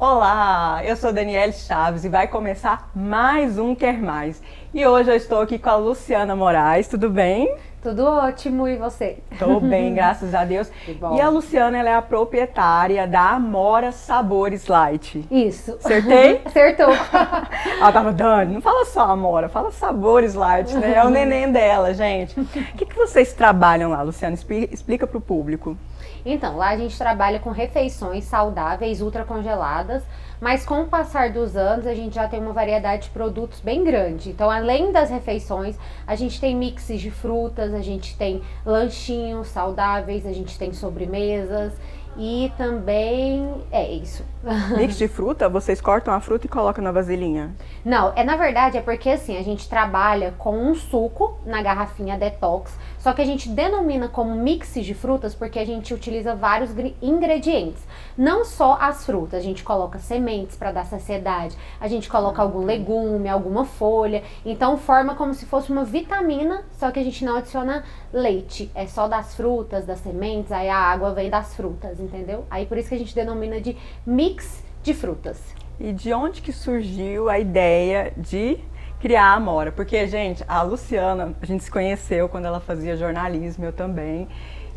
Olá, 0.00 0.80
eu 0.84 0.94
sou 0.94 1.12
Daniele 1.12 1.52
Chaves 1.52 2.04
e 2.04 2.08
vai 2.08 2.28
começar 2.28 2.88
mais 2.94 3.58
um 3.58 3.74
Quer 3.74 4.00
Mais. 4.00 4.40
E 4.72 4.86
hoje 4.86 5.10
eu 5.10 5.16
estou 5.16 5.40
aqui 5.40 5.58
com 5.58 5.70
a 5.70 5.74
Luciana 5.74 6.36
Moraes, 6.36 6.86
tudo 6.86 7.10
bem? 7.10 7.52
Tudo 7.80 8.04
ótimo, 8.04 8.66
e 8.66 8.76
você? 8.76 9.18
Estou 9.30 9.60
bem, 9.60 9.94
graças 9.94 10.34
a 10.34 10.44
Deus. 10.44 10.70
E 11.16 11.20
a 11.20 11.28
Luciana 11.28 11.78
ela 11.78 11.88
é 11.88 11.94
a 11.94 12.02
proprietária 12.02 13.06
da 13.06 13.30
Amora 13.30 13.92
Sabores 13.92 14.66
Light. 14.66 15.24
Isso. 15.30 15.78
Acertei? 15.82 16.42
Acertou. 16.46 16.88
ela 17.80 17.92
tava, 17.92 18.12
Dani, 18.12 18.54
não 18.54 18.60
fala 18.60 18.84
só 18.84 19.02
Amora, 19.02 19.48
fala 19.48 19.70
Sabores 19.70 20.34
Light, 20.34 20.74
né? 20.74 20.94
É 20.96 21.04
o 21.04 21.08
neném 21.08 21.52
dela, 21.52 21.94
gente. 21.94 22.38
O 22.40 22.44
que, 22.44 22.84
que 22.84 22.96
vocês 22.96 23.32
trabalham 23.32 23.90
lá, 23.90 24.02
Luciana? 24.02 24.34
Explica 24.34 25.06
para 25.06 25.18
o 25.18 25.20
público. 25.20 25.76
Então, 26.26 26.56
lá 26.56 26.70
a 26.70 26.76
gente 26.76 26.98
trabalha 26.98 27.38
com 27.38 27.50
refeições 27.50 28.24
saudáveis, 28.24 29.00
ultracongeladas, 29.00 30.02
mas 30.40 30.64
com 30.64 30.82
o 30.82 30.86
passar 30.86 31.30
dos 31.30 31.56
anos 31.56 31.86
a 31.86 31.94
gente 31.94 32.14
já 32.14 32.28
tem 32.28 32.40
uma 32.40 32.52
variedade 32.52 33.04
de 33.04 33.10
produtos 33.10 33.60
bem 33.60 33.84
grande. 33.84 34.30
Então, 34.30 34.50
além 34.50 34.92
das 34.92 35.10
refeições, 35.10 35.76
a 36.06 36.14
gente 36.14 36.40
tem 36.40 36.54
mixes 36.54 37.00
de 37.00 37.10
frutas, 37.10 37.74
a 37.74 37.80
gente 37.80 38.16
tem 38.16 38.42
lanchinhos 38.64 39.48
saudáveis, 39.48 40.26
a 40.26 40.32
gente 40.32 40.58
tem 40.58 40.72
sobremesas 40.72 41.74
e 42.18 42.52
também 42.56 43.62
é 43.70 43.88
isso. 43.92 44.24
Mix 44.76 44.98
de 44.98 45.06
fruta, 45.06 45.48
vocês 45.48 45.80
cortam 45.80 46.12
a 46.12 46.20
fruta 46.20 46.46
e 46.46 46.48
colocam 46.48 46.82
na 46.82 46.90
vasilhinha? 46.90 47.54
Não, 47.84 48.12
é 48.16 48.24
na 48.24 48.36
verdade 48.36 48.76
é 48.76 48.80
porque 48.80 49.10
assim, 49.10 49.36
a 49.36 49.42
gente 49.42 49.68
trabalha 49.68 50.34
com 50.36 50.56
um 50.56 50.74
suco 50.74 51.38
na 51.46 51.62
garrafinha 51.62 52.18
detox, 52.18 52.76
só 52.98 53.12
que 53.12 53.22
a 53.22 53.24
gente 53.24 53.48
denomina 53.48 54.08
como 54.08 54.34
mix 54.34 54.74
de 54.74 54.94
frutas 54.94 55.34
porque 55.34 55.58
a 55.58 55.64
gente 55.64 55.94
utiliza 55.94 56.34
vários 56.34 56.70
ingredientes. 57.00 57.86
Não 58.16 58.44
só 58.44 58.76
as 58.80 59.06
frutas, 59.06 59.38
a 59.38 59.42
gente 59.42 59.62
coloca 59.62 59.98
sementes 60.00 60.56
para 60.56 60.72
dar 60.72 60.84
saciedade, 60.84 61.56
a 61.80 61.86
gente 61.86 62.08
coloca 62.08 62.42
algum 62.42 62.64
legume, 62.64 63.28
alguma 63.28 63.64
folha, 63.64 64.24
então 64.44 64.76
forma 64.76 65.14
como 65.14 65.34
se 65.34 65.46
fosse 65.46 65.70
uma 65.70 65.84
vitamina, 65.84 66.64
só 66.78 66.90
que 66.90 66.98
a 66.98 67.04
gente 67.04 67.24
não 67.24 67.36
adiciona 67.36 67.84
leite, 68.12 68.70
é 68.74 68.86
só 68.86 69.06
das 69.06 69.34
frutas, 69.34 69.86
das 69.86 70.00
sementes, 70.00 70.50
aí 70.50 70.68
a 70.68 70.78
água 70.78 71.12
vem 71.12 71.30
das 71.30 71.54
frutas, 71.54 72.00
entendeu? 72.08 72.44
Aí 72.50 72.66
por 72.66 72.78
isso 72.78 72.88
que 72.88 72.94
a 72.94 72.98
gente 72.98 73.14
denomina 73.14 73.60
de 73.60 73.76
mix 74.06 74.64
de 74.82 74.94
frutas. 74.94 75.40
E 75.78 75.92
de 75.92 76.12
onde 76.12 76.42
que 76.42 76.52
surgiu 76.52 77.28
a 77.28 77.38
ideia 77.38 78.12
de 78.16 78.58
criar 79.00 79.26
a 79.26 79.34
Amora? 79.34 79.70
Porque, 79.70 80.06
gente, 80.06 80.44
a 80.48 80.62
Luciana, 80.62 81.34
a 81.40 81.46
gente 81.46 81.62
se 81.62 81.70
conheceu 81.70 82.28
quando 82.28 82.46
ela 82.46 82.58
fazia 82.58 82.96
jornalismo, 82.96 83.64
eu 83.64 83.72
também. 83.72 84.26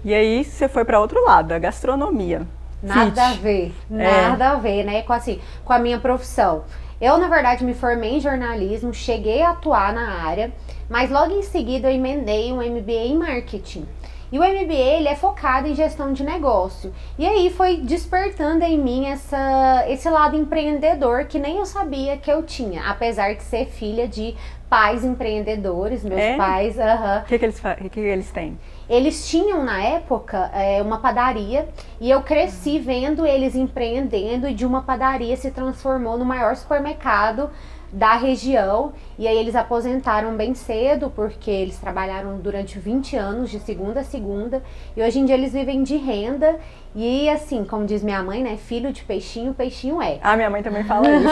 E 0.03 0.13
aí 0.13 0.43
você 0.43 0.67
foi 0.67 0.85
para 0.85 0.99
outro 0.99 1.23
lado, 1.23 1.53
a 1.53 1.59
gastronomia. 1.59 2.45
Nada 2.83 3.09
Fit. 3.09 3.19
a 3.19 3.33
ver, 3.33 3.73
é. 3.91 3.95
nada 3.95 4.45
é. 4.45 4.47
a 4.47 4.55
ver, 4.55 4.83
né? 4.83 5.02
Com 5.03 5.13
assim, 5.13 5.39
com 5.63 5.73
a 5.73 5.79
minha 5.79 5.99
profissão. 5.99 6.63
Eu, 6.99 7.17
na 7.17 7.27
verdade, 7.27 7.63
me 7.63 7.73
formei 7.73 8.17
em 8.17 8.19
jornalismo, 8.19 8.93
cheguei 8.93 9.41
a 9.41 9.52
atuar 9.52 9.91
na 9.93 10.23
área, 10.23 10.52
mas 10.87 11.09
logo 11.09 11.31
em 11.33 11.41
seguida 11.41 11.89
eu 11.89 11.95
emendei 11.95 12.52
um 12.52 12.57
MBA 12.57 12.91
em 12.91 13.17
marketing. 13.17 13.87
E 14.31 14.39
o 14.39 14.41
MBA 14.41 14.73
ele 14.73 15.09
é 15.09 15.15
focado 15.15 15.67
em 15.67 15.75
gestão 15.75 16.13
de 16.13 16.23
negócio. 16.23 16.93
E 17.19 17.27
aí 17.27 17.49
foi 17.49 17.77
despertando 17.77 18.63
em 18.63 18.77
mim 18.77 19.05
essa, 19.05 19.85
esse 19.89 20.09
lado 20.09 20.37
empreendedor 20.37 21.25
que 21.25 21.37
nem 21.37 21.57
eu 21.57 21.65
sabia 21.65 22.15
que 22.17 22.31
eu 22.31 22.41
tinha, 22.43 22.83
apesar 22.89 23.33
de 23.35 23.43
ser 23.43 23.65
filha 23.65 24.07
de 24.07 24.35
pais 24.69 25.03
empreendedores, 25.03 26.02
meus 26.02 26.21
é? 26.21 26.37
pais. 26.37 26.77
O 26.77 26.79
uh 26.79 26.83
-huh. 26.83 27.25
que, 27.25 27.37
que, 27.37 27.45
eles, 27.45 27.59
que, 27.59 27.89
que 27.89 27.99
eles 27.99 28.31
têm? 28.31 28.57
Eles 28.89 29.27
tinham 29.27 29.65
na 29.65 29.83
época 29.83 30.49
é, 30.53 30.81
uma 30.81 30.99
padaria 30.99 31.67
e 31.99 32.09
eu 32.09 32.21
cresci 32.21 32.79
vendo 32.79 33.25
eles 33.25 33.53
empreendendo 33.53 34.47
e 34.47 34.53
de 34.53 34.65
uma 34.65 34.81
padaria 34.81 35.35
se 35.35 35.52
transformou 35.52 36.17
no 36.17 36.23
maior 36.23 36.55
supermercado 36.55 37.49
da 37.92 38.16
região. 38.16 38.94
E 39.17 39.28
aí 39.28 39.38
eles 39.38 39.56
aposentaram 39.56 40.36
bem 40.36 40.53
cedo, 40.53 41.11
porque 41.14 41.52
eles 41.52 41.78
trabalharam 41.78 42.38
durante 42.38 42.80
20 42.80 43.16
anos, 43.16 43.49
de 43.49 43.60
segunda 43.60 43.99
a 43.99 44.04
segunda. 44.04 44.64
E 44.95 45.02
hoje 45.02 45.20
em 45.20 45.26
dia 45.26 45.36
eles 45.36 45.54
vivem 45.54 45.83
de 45.83 45.98
renda. 45.98 46.60
E 46.95 47.30
assim, 47.30 47.64
como 47.64 47.86
diz 47.86 48.04
minha 48.04 48.21
mãe, 48.21 48.43
né? 48.43 48.58
Filho 48.58 48.92
de 48.92 49.04
peixinho, 49.04 49.54
peixinho 49.54 50.02
é. 50.02 50.20
Ah, 50.21 50.36
minha 50.36 50.49
mãe 50.49 50.61
também 50.61 50.83
fala 50.83 51.08
isso. 51.10 51.27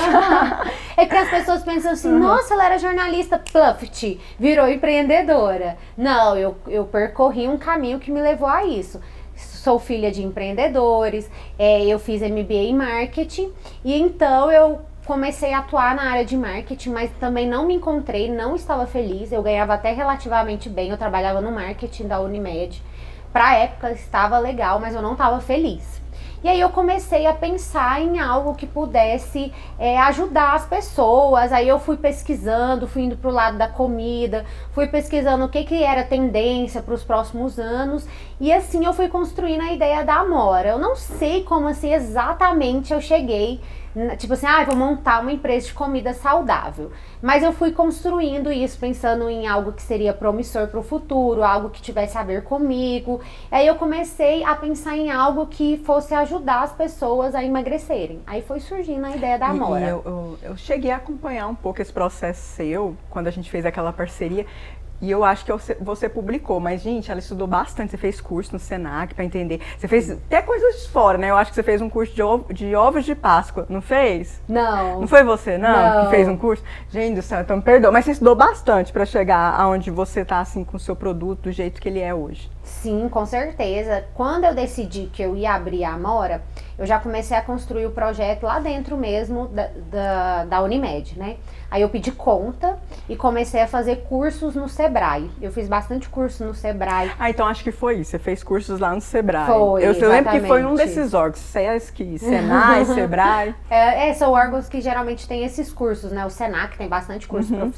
é 0.95 1.06
que 1.06 1.16
as 1.16 1.29
pessoas 1.29 1.63
pensam 1.63 1.91
assim, 1.91 2.09
uhum. 2.09 2.19
nossa, 2.19 2.53
ela 2.53 2.66
era 2.66 2.78
jornalista, 2.78 3.39
pluft, 3.39 4.19
virou 4.38 4.69
empreendedora. 4.69 5.78
Não, 5.97 6.38
eu, 6.38 6.56
eu 6.67 6.85
percorri 6.85 7.47
um 7.47 7.57
caminho 7.57 8.00
que 8.00 8.12
me 8.12 8.22
levou 8.22 8.47
a 8.47 8.66
isso 8.66 9.00
sou 9.59 9.78
filha 9.78 10.12
de 10.12 10.23
empreendedores, 10.23 11.29
é, 11.57 11.85
eu 11.85 12.00
fiz 12.00 12.22
MBA 12.22 12.53
em 12.53 12.75
marketing 12.75 13.51
e 13.83 13.94
então 13.94 14.51
eu 14.51 14.81
comecei 15.09 15.53
a 15.53 15.57
atuar 15.57 15.95
na 15.95 16.03
área 16.03 16.23
de 16.23 16.37
marketing, 16.37 16.91
mas 16.91 17.09
também 17.19 17.47
não 17.47 17.65
me 17.65 17.73
encontrei, 17.73 18.31
não 18.31 18.55
estava 18.55 18.85
feliz. 18.85 19.31
Eu 19.31 19.41
ganhava 19.41 19.73
até 19.73 19.91
relativamente 19.91 20.69
bem, 20.69 20.91
eu 20.91 20.97
trabalhava 20.99 21.41
no 21.41 21.51
marketing 21.51 22.07
da 22.07 22.19
Unimed. 22.19 22.79
Pra 23.33 23.55
época 23.55 23.91
estava 23.91 24.37
legal, 24.37 24.79
mas 24.79 24.93
eu 24.93 25.01
não 25.01 25.13
estava 25.13 25.41
feliz. 25.41 25.99
E 26.43 26.47
aí 26.47 26.61
eu 26.61 26.69
comecei 26.69 27.25
a 27.25 27.33
pensar 27.33 27.99
em 28.01 28.19
algo 28.19 28.53
que 28.53 28.67
pudesse 28.67 29.51
é, 29.79 29.97
ajudar 29.97 30.53
as 30.53 30.65
pessoas. 30.67 31.51
Aí 31.51 31.67
eu 31.67 31.79
fui 31.79 31.97
pesquisando, 31.97 32.87
fui 32.87 33.01
indo 33.01 33.17
pro 33.17 33.31
lado 33.31 33.57
da 33.57 33.67
comida, 33.67 34.45
fui 34.73 34.87
pesquisando 34.87 35.43
o 35.43 35.49
que, 35.49 35.63
que 35.63 35.83
era 35.83 36.03
tendência 36.03 36.83
para 36.83 36.93
os 36.93 37.03
próximos 37.03 37.57
anos. 37.57 38.07
E 38.39 38.53
assim 38.53 38.85
eu 38.85 38.94
fui 38.94 39.09
construindo 39.09 39.61
a 39.61 39.73
ideia 39.73 40.03
da 40.03 40.16
Amora. 40.16 40.69
Eu 40.69 40.79
não 40.79 40.95
sei 40.95 41.44
como 41.44 41.67
assim 41.67 41.94
exatamente 41.94 42.94
eu 42.94 43.01
cheguei 43.01 43.59
Tipo 44.17 44.33
assim, 44.33 44.45
ah, 44.45 44.63
vou 44.63 44.75
montar 44.75 45.19
uma 45.19 45.31
empresa 45.31 45.67
de 45.67 45.73
comida 45.73 46.13
saudável. 46.13 46.91
Mas 47.22 47.44
eu 47.44 47.51
fui 47.51 47.72
construindo 47.72 48.51
isso 48.51 48.77
pensando 48.77 49.27
em 49.29 49.47
algo 49.47 49.72
que 49.72 49.81
seria 49.81 50.13
promissor 50.13 50.67
para 50.67 50.79
o 50.79 50.83
futuro, 50.83 51.44
algo 51.44 51.69
que 51.69 51.81
tivesse 51.81 52.17
a 52.17 52.23
ver 52.23 52.44
comigo. 52.44 53.19
Aí 53.50 53.66
eu 53.66 53.75
comecei 53.75 54.44
a 54.44 54.56
pensar 54.56 54.95
em 54.95 55.11
algo 55.11 55.47
que 55.47 55.77
fosse 55.79 56.13
ajudar 56.13 56.63
as 56.63 56.71
pessoas 56.71 57.33
a 57.33 57.44
emagrecerem. 57.44 58.21
Aí 58.27 58.41
foi 58.44 58.59
surgindo 58.59 59.06
a 59.06 59.16
ideia 59.16 59.39
da 59.39 59.47
Amora. 59.47 59.81
E, 59.81 59.85
e 59.85 59.89
eu, 59.89 60.01
eu, 60.06 60.39
eu 60.44 60.57
cheguei 60.57 60.91
a 60.91 60.97
acompanhar 60.97 61.47
um 61.47 61.56
pouco 61.56 61.81
esse 61.81 61.91
processo 61.91 62.41
seu, 62.41 62.95
quando 63.09 63.27
a 63.27 63.31
gente 63.31 63.50
fez 63.50 63.66
aquela 63.66 63.91
parceria. 63.91 64.45
E 65.01 65.09
eu 65.09 65.23
acho 65.23 65.45
que 65.45 65.51
você 65.79 66.09
publicou, 66.09 66.59
mas, 66.59 66.81
gente, 66.81 67.09
ela 67.09 67.19
estudou 67.19 67.47
bastante. 67.47 67.91
Você 67.91 67.97
fez 67.97 68.19
curso 68.19 68.53
no 68.53 68.59
Senac 68.59 69.13
para 69.13 69.23
entender. 69.23 69.61
Você 69.77 69.87
fez 69.87 70.11
até 70.11 70.41
coisas 70.41 70.81
de 70.81 70.89
fora, 70.89 71.17
né? 71.17 71.29
Eu 71.29 71.37
acho 71.37 71.51
que 71.51 71.55
você 71.55 71.63
fez 71.63 71.81
um 71.81 71.89
curso 71.89 72.13
de, 72.13 72.21
ovo, 72.21 72.53
de 72.53 72.75
ovos 72.75 73.05
de 73.05 73.15
Páscoa, 73.15 73.65
não 73.69 73.81
fez? 73.81 74.41
Não. 74.47 75.01
Não 75.01 75.07
foi 75.07 75.23
você, 75.23 75.57
não? 75.57 75.69
não. 75.71 76.05
Que 76.05 76.11
fez 76.11 76.27
um 76.27 76.35
curso? 76.35 76.63
Gente 76.89 77.15
do 77.15 77.21
céu, 77.21 77.41
então 77.41 77.57
me 77.57 77.63
perdoa. 77.63 77.91
Mas 77.91 78.05
você 78.05 78.11
estudou 78.11 78.35
bastante 78.35 78.91
para 78.91 79.05
chegar 79.05 79.59
aonde 79.59 79.89
você 79.89 80.25
tá, 80.25 80.39
assim, 80.39 80.63
com 80.63 80.77
o 80.77 80.79
seu 80.79 80.95
produto, 80.95 81.43
do 81.43 81.51
jeito 81.51 81.81
que 81.81 81.88
ele 81.88 81.99
é 81.99 82.13
hoje. 82.13 82.49
Sim, 82.63 83.09
com 83.09 83.25
certeza. 83.25 84.05
Quando 84.13 84.45
eu 84.45 84.53
decidi 84.53 85.09
que 85.11 85.21
eu 85.21 85.35
ia 85.35 85.53
abrir 85.53 85.83
a 85.83 85.93
Amora, 85.93 86.41
eu 86.77 86.85
já 86.85 86.99
comecei 86.99 87.35
a 87.35 87.41
construir 87.41 87.85
o 87.85 87.91
projeto 87.91 88.43
lá 88.43 88.59
dentro 88.59 88.95
mesmo 88.95 89.47
da, 89.47 89.69
da, 89.91 90.45
da 90.45 90.61
Unimed, 90.61 91.17
né? 91.17 91.38
Aí 91.69 91.81
eu 91.81 91.89
pedi 91.89 92.11
conta 92.11 92.79
e 93.07 93.15
comecei 93.15 93.61
a 93.61 93.67
fazer 93.67 94.03
cursos 94.07 94.55
no 94.55 94.69
Sebrae. 94.89 95.29
Eu 95.39 95.51
fiz 95.51 95.67
bastante 95.67 96.09
curso 96.09 96.44
no 96.44 96.53
Sebrae. 96.53 97.11
Ah, 97.19 97.29
então 97.29 97.45
acho 97.45 97.63
que 97.63 97.72
foi 97.72 98.00
isso. 98.00 98.11
Você 98.11 98.19
fez 98.19 98.44
cursos 98.44 98.79
lá 98.79 98.94
no 98.94 99.00
Sebrae. 99.00 99.45
Foi, 99.45 99.85
Eu, 99.85 99.94
eu 99.94 100.09
lembro 100.09 100.31
que 100.31 100.41
foi 100.41 100.66
um 100.66 100.73
desses 100.73 101.13
órgãos, 101.13 101.39
SESC, 101.39 102.17
Senai, 102.17 102.83
Sebrae. 102.85 103.55
É, 103.69 104.09
é, 104.09 104.13
são 104.13 104.31
órgãos 104.31 104.67
que 104.67 104.81
geralmente 104.81 105.27
tem 105.27 105.44
esses 105.44 105.72
cursos, 105.72 106.11
né? 106.11 106.25
O 106.25 106.29
Senac 106.29 106.75
tem 106.77 106.88
bastante 106.88 107.27
curso 107.27 107.53
uhum. 107.53 107.72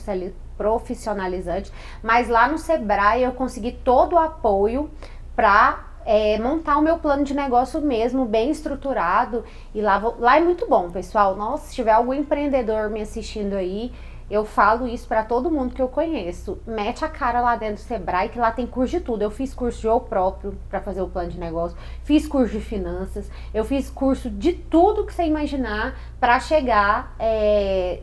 profissionalizante. 0.57 1.72
Mas 2.01 2.29
lá 2.29 2.47
no 2.47 2.57
Sebrae 2.57 3.23
eu 3.23 3.33
consegui 3.33 3.73
todo 3.73 4.13
o 4.13 4.17
apoio 4.17 4.89
para 5.35 5.91
é, 6.05 6.39
montar 6.39 6.78
o 6.78 6.81
meu 6.81 6.97
plano 6.97 7.23
de 7.23 7.33
negócio 7.33 7.81
mesmo, 7.81 8.25
bem 8.25 8.49
estruturado. 8.49 9.43
E 9.75 9.81
lá, 9.81 9.97
lá 10.17 10.38
é 10.38 10.39
muito 10.39 10.67
bom, 10.67 10.89
pessoal. 10.89 11.35
Nossa, 11.35 11.67
se 11.67 11.75
tiver 11.75 11.91
algum 11.91 12.13
empreendedor 12.13 12.90
me 12.90 13.02
assistindo 13.02 13.55
aí, 13.55 13.91
eu 14.31 14.45
falo 14.45 14.87
isso 14.87 15.07
para 15.07 15.23
todo 15.23 15.51
mundo 15.51 15.75
que 15.75 15.81
eu 15.81 15.89
conheço. 15.89 16.57
Mete 16.66 17.03
a 17.03 17.09
cara 17.09 17.41
lá 17.41 17.57
dentro 17.57 17.75
do 17.75 17.79
Sebrae, 17.81 18.29
que 18.29 18.39
lá 18.39 18.49
tem 18.49 18.66
curso 18.66 18.97
de 18.97 19.03
tudo. 19.03 19.22
Eu 19.22 19.29
fiz 19.29 19.53
curso 19.53 19.81
de 19.81 19.87
eu 19.87 19.99
próprio 19.99 20.57
para 20.69 20.79
fazer 20.79 21.01
o 21.01 21.07
plano 21.09 21.29
de 21.29 21.37
negócio, 21.37 21.78
fiz 22.03 22.25
curso 22.25 22.53
de 22.53 22.61
finanças, 22.61 23.29
eu 23.53 23.66
fiz 23.66 23.89
curso 23.89 24.29
de 24.29 24.53
tudo 24.53 25.05
que 25.05 25.13
você 25.13 25.23
imaginar 25.23 25.99
para 26.19 26.39
chegar 26.39 27.13
é, 27.19 27.99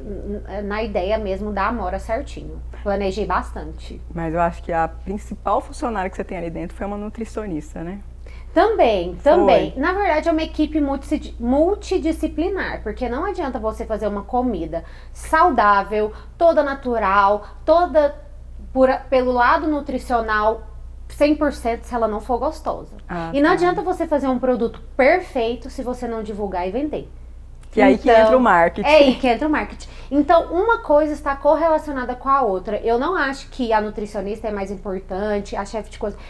na 0.64 0.82
ideia 0.82 1.16
mesmo 1.16 1.50
da 1.50 1.69
Amora 1.69 1.98
certinho. 1.98 2.60
Planejei 2.82 3.24
bastante. 3.24 4.00
Mas 4.14 4.34
eu 4.34 4.40
acho 4.40 4.62
que 4.62 4.72
a 4.72 4.86
principal 4.86 5.60
funcionária 5.62 6.10
que 6.10 6.16
você 6.16 6.24
tem 6.24 6.36
ali 6.36 6.50
dentro 6.50 6.76
foi 6.76 6.86
uma 6.86 6.98
nutricionista, 6.98 7.82
né? 7.82 8.00
Também, 8.54 9.14
também. 9.16 9.72
Foi. 9.72 9.80
Na 9.80 9.92
verdade, 9.92 10.28
é 10.28 10.32
uma 10.32 10.42
equipe 10.42 10.80
multidisciplinar, 11.38 12.82
porque 12.82 13.08
não 13.08 13.25
adianta 13.25 13.58
você 13.58 13.84
fazer 13.84 14.08
uma 14.08 14.22
comida 14.22 14.84
saudável, 15.12 16.12
toda 16.36 16.62
natural, 16.62 17.46
toda 17.64 18.16
por, 18.72 18.88
pelo 19.10 19.32
lado 19.32 19.69
nutricional 19.69 20.62
100% 21.08 21.80
se 21.82 21.94
ela 21.94 22.08
não 22.08 22.20
for 22.20 22.38
gostosa. 22.38 22.96
Ah, 23.08 23.30
e 23.32 23.40
não 23.40 23.50
tá. 23.50 23.54
adianta 23.54 23.82
você 23.82 24.06
fazer 24.06 24.28
um 24.28 24.38
produto 24.38 24.81
perfeito 24.96 25.70
se 25.70 25.82
você 25.82 26.06
não 26.06 26.22
divulgar 26.22 26.66
e 26.66 26.70
vender. 26.70 27.10
Que 27.70 27.81
é 27.81 27.84
aí 27.84 27.98
que 27.98 28.10
Então, 28.10 28.22
entra 28.22 28.36
o 28.36 28.40
marketing. 28.40 28.88
É 28.88 28.96
aí 28.96 29.14
que 29.14 29.26
entra 29.26 29.46
o 29.46 29.50
marketing. 29.50 29.88
Então, 30.10 30.52
uma 30.52 30.78
coisa 30.78 31.12
está 31.12 31.36
correlacionada 31.36 32.14
com 32.14 32.28
a 32.28 32.42
outra. 32.42 32.78
Eu 32.78 32.98
não 32.98 33.14
acho 33.14 33.48
que 33.50 33.72
a 33.72 33.81
nutricionista 33.81 34.48
é 34.48 34.50
mais 34.50 34.70
importante, 34.70 35.54
a 35.54 35.64
chefe 35.64 35.90
de 35.90 35.98
cozinha. 35.98 36.22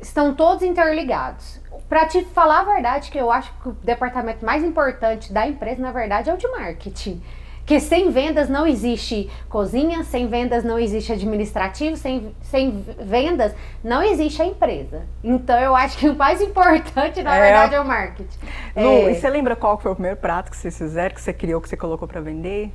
Estão 0.00 0.34
todos 0.34 0.62
interligados. 0.62 1.60
Pra 1.88 2.04
te 2.06 2.24
falar 2.26 2.60
a 2.60 2.64
verdade, 2.64 3.10
que 3.10 3.18
eu 3.18 3.30
acho 3.30 3.52
que 3.62 3.68
o 3.68 3.72
departamento 3.82 4.44
mais 4.44 4.62
importante 4.64 5.32
da 5.32 5.46
empresa, 5.46 5.80
na 5.80 5.92
verdade, 5.92 6.28
é 6.30 6.34
o 6.34 6.36
de 6.36 6.48
marketing. 6.48 7.22
Porque 7.60 7.80
sem 7.80 8.10
vendas 8.10 8.48
não 8.48 8.64
existe 8.64 9.28
cozinha, 9.48 10.04
sem 10.04 10.28
vendas 10.28 10.62
não 10.62 10.78
existe 10.78 11.12
administrativo, 11.12 11.96
sem, 11.96 12.32
sem 12.42 12.84
vendas 13.00 13.52
não 13.82 14.02
existe 14.04 14.40
a 14.40 14.46
empresa. 14.46 15.02
Então 15.22 15.58
eu 15.58 15.74
acho 15.74 15.98
que 15.98 16.08
o 16.08 16.14
mais 16.14 16.40
importante, 16.40 17.22
na 17.24 17.34
É. 17.36 17.40
verdade, 17.40 17.74
é 17.74 17.80
o 17.80 17.84
marketing. 17.84 18.38
Lu, 18.76 18.82
É. 19.08 19.10
e 19.10 19.14
você 19.16 19.28
lembra 19.28 19.56
qual 19.56 19.76
que 19.76 19.82
foi 19.82 19.90
o 19.92 19.96
primeiro 19.96 20.16
prato 20.16 20.48
que 20.50 20.56
vocês 20.56 20.76
fizeram, 20.78 21.12
que 21.12 21.20
você 21.20 21.32
criou, 21.32 21.60
que 21.60 21.68
você 21.68 21.76
colocou 21.76 22.06
pra 22.06 22.20
vender? 22.20 22.72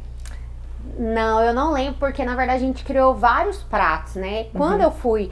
Não, 0.98 1.42
eu 1.42 1.54
não 1.54 1.72
lembro, 1.72 1.96
porque 2.00 2.26
na 2.26 2.36
verdade 2.36 2.58
a 2.64 2.68
gente 2.68 2.84
criou 2.84 3.14
vários 3.16 3.64
pratos, 3.64 4.16
né? 4.16 4.48
Quando 4.54 4.80
Uhum. 4.80 4.86
eu 4.88 4.92
fui. 4.92 5.32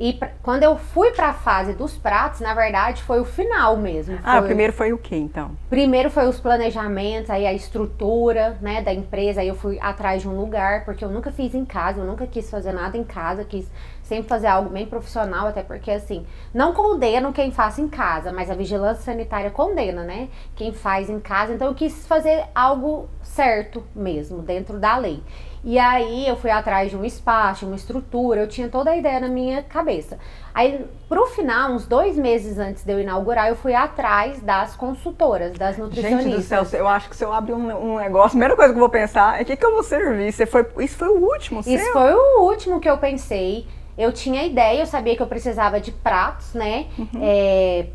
E 0.00 0.12
pra- 0.12 0.30
quando 0.44 0.62
eu 0.62 0.76
fui 0.76 1.10
pra 1.10 1.32
fase 1.32 1.72
dos 1.72 1.96
pratos, 1.96 2.38
na 2.40 2.54
verdade 2.54 3.02
foi 3.02 3.18
o 3.20 3.24
final 3.24 3.76
mesmo. 3.76 4.16
Ah, 4.22 4.32
Foi- 4.36 4.40
o 4.40 4.44
primeiro 4.44 4.72
foi 4.72 4.92
o 4.92 4.98
quê, 4.98 5.16
então? 5.16 5.50
Primeiro 5.68 6.08
foi 6.08 6.28
os 6.28 6.38
planejamentos, 6.38 7.28
aí 7.30 7.44
a 7.44 7.52
estrutura, 7.52 8.56
né, 8.60 8.80
da 8.80 8.92
empresa, 8.94 9.40
aí 9.40 9.48
eu 9.48 9.56
fui 9.56 9.76
atrás 9.80 10.22
de 10.22 10.28
um 10.28 10.38
lugar, 10.38 10.84
porque 10.84 11.04
eu 11.04 11.08
nunca 11.08 11.32
fiz 11.32 11.52
em 11.52 11.64
casa, 11.64 12.00
eu 12.00 12.04
nunca 12.04 12.28
quis 12.28 12.48
fazer 12.48 12.72
nada 12.72 12.96
em 12.96 13.02
casa, 13.02 13.44
quis 13.44 13.68
sempre 14.02 14.28
fazer 14.28 14.46
algo 14.46 14.70
bem 14.70 14.86
profissional, 14.86 15.48
até 15.48 15.62
porque 15.62 15.90
assim, 15.90 16.24
não 16.54 16.72
condeno 16.72 17.32
quem 17.32 17.50
faz 17.50 17.76
em 17.78 17.88
casa, 17.88 18.32
mas 18.32 18.48
a 18.50 18.54
vigilância 18.54 19.02
sanitária 19.02 19.50
condena, 19.50 20.04
né, 20.04 20.28
quem 20.54 20.72
faz 20.72 21.10
em 21.10 21.18
casa, 21.18 21.52
então 21.54 21.66
eu 21.66 21.74
quis 21.74 22.06
fazer 22.06 22.44
algo 22.54 23.08
certo 23.22 23.82
mesmo, 23.94 24.42
dentro 24.42 24.78
da 24.78 24.96
lei. 24.96 25.22
E 25.64 25.78
aí 25.78 26.28
eu 26.28 26.36
fui 26.36 26.50
atrás 26.50 26.90
de 26.90 26.96
um 26.96 27.04
espaço, 27.04 27.66
uma 27.66 27.76
estrutura, 27.76 28.40
eu 28.40 28.48
tinha 28.48 28.68
toda 28.68 28.90
a 28.90 28.96
ideia 28.96 29.20
na 29.20 29.28
minha 29.28 29.62
cabeça. 29.62 30.18
Aí, 30.54 30.84
pro 31.08 31.26
final, 31.26 31.72
uns 31.72 31.86
dois 31.86 32.16
meses 32.16 32.58
antes 32.58 32.84
de 32.84 32.92
eu 32.92 33.00
inaugurar, 33.00 33.48
eu 33.48 33.56
fui 33.56 33.74
atrás 33.74 34.40
das 34.40 34.74
consultoras, 34.74 35.52
das 35.58 35.76
nutricionistas. 35.78 36.24
Gente 36.24 36.36
do 36.36 36.66
céu, 36.66 36.80
eu 36.80 36.88
acho 36.88 37.08
que 37.08 37.16
se 37.16 37.24
eu 37.24 37.32
abrir 37.32 37.52
um, 37.52 37.94
um 37.94 37.98
negócio, 37.98 38.26
a 38.26 38.30
primeira 38.30 38.56
coisa 38.56 38.72
que 38.72 38.76
eu 38.76 38.80
vou 38.80 38.88
pensar 38.88 39.38
é 39.38 39.42
o 39.42 39.44
que, 39.44 39.56
que 39.56 39.64
eu 39.64 39.72
vou 39.72 39.82
servir. 39.82 40.32
Você 40.32 40.46
foi, 40.46 40.66
isso 40.78 40.96
foi 40.96 41.08
o 41.08 41.16
último, 41.24 41.60
Isso 41.60 41.70
seu? 41.70 41.92
foi 41.92 42.12
o 42.14 42.40
último 42.42 42.80
que 42.80 42.88
eu 42.88 42.98
pensei. 42.98 43.66
Eu 43.96 44.12
tinha 44.12 44.44
ideia, 44.44 44.80
eu 44.80 44.86
sabia 44.86 45.16
que 45.16 45.22
eu 45.22 45.26
precisava 45.26 45.80
de 45.80 45.90
pratos, 45.90 46.54
né? 46.54 46.86
Uhum. 46.96 47.08
É, 47.20 47.86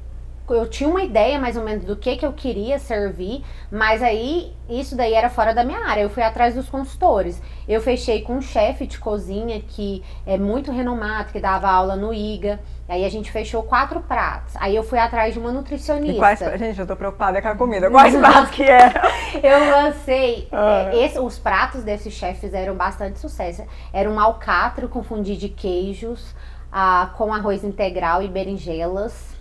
eu 0.50 0.68
tinha 0.70 0.90
uma 0.90 1.04
ideia 1.04 1.40
mais 1.40 1.56
ou 1.56 1.64
menos 1.64 1.86
do 1.86 1.96
que, 1.96 2.18
que 2.18 2.26
eu 2.26 2.34
queria 2.34 2.78
servir, 2.80 3.44
mas 3.72 4.02
aí 4.04 4.54
isso 4.70 4.96
daí 4.96 5.14
era 5.14 5.30
fora 5.30 5.54
da 5.54 5.64
minha 5.64 5.80
área. 5.86 6.02
Eu 6.02 6.10
fui 6.10 6.22
atrás 6.24 6.56
dos 6.56 6.70
consultores. 6.70 7.42
Eu 7.68 7.80
fechei 7.82 8.22
com 8.22 8.36
um 8.38 8.42
chefe 8.42 8.86
de 8.86 9.00
cozinha 9.00 9.62
que 9.62 10.04
é 10.26 10.38
muito 10.38 10.72
renomado, 10.72 11.32
que 11.32 11.40
dava 11.40 11.70
aula 11.70 11.96
no 11.96 12.14
IGA. 12.14 12.60
Aí 12.90 13.06
a 13.06 13.10
gente 13.10 13.32
fechou 13.32 13.64
quatro 13.64 14.02
pratos. 14.02 14.56
Aí 14.58 14.76
eu 14.76 14.84
fui 14.84 15.00
atrás 15.00 15.34
de 15.34 15.40
uma 15.40 15.52
nutricionista. 15.52 16.14
E 16.16 16.18
quais, 16.20 16.40
gente, 16.60 16.80
eu 16.80 16.86
tô 16.86 16.96
preocupada 16.96 17.42
com 17.42 17.48
a 17.48 17.56
comida. 17.56 17.90
Quais 17.92 18.16
pratos 18.16 18.52
que 18.52 18.64
era? 18.64 19.02
Eu 19.42 19.72
lancei. 19.72 20.48
Ah. 20.52 20.90
é, 20.94 21.06
esse- 21.06 21.18
os 21.20 21.40
pratos 21.40 21.84
desse 21.84 22.12
chefe 22.12 22.42
fizeram 22.42 22.76
bastante 22.76 23.18
sucesso. 23.20 23.64
Era 23.94 24.10
um 24.10 24.20
alcatro 24.20 24.88
com 24.90 25.02
fundi 25.02 25.38
de 25.38 25.48
queijos, 25.50 26.36
ah, 26.72 27.10
com 27.18 27.34
arroz 27.34 27.64
integral 27.64 28.22
e 28.22 28.28
berinjelas. 28.28 29.34